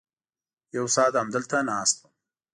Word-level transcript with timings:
یو 0.75 0.85
ساعت 0.95 1.13
همدلته 1.17 1.57
ناست 1.69 1.95
وم. 2.01 2.09